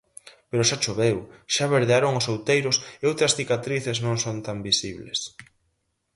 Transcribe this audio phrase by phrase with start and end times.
[0.49, 1.17] Pero xa choveu,
[1.53, 5.19] xa verdearon os outeiros e outras cicatrices non son tan visibles.